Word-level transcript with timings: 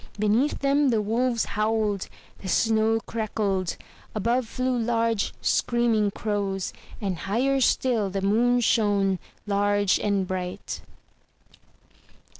Beneath 0.17 0.61
them, 0.61 0.89
the 0.89 0.99
wolves 0.99 1.45
howled, 1.45 2.09
the 2.39 2.47
snow 2.47 3.01
crackled; 3.05 3.77
above 4.15 4.47
flew 4.47 4.75
large, 4.75 5.31
screaming 5.41 6.09
crows, 6.09 6.73
and 6.99 7.15
higher 7.15 7.59
still 7.61 8.09
the 8.09 8.23
moon 8.23 8.61
shone, 8.61 9.19
large 9.45 9.99
and 9.99 10.27
bright. 10.27 10.81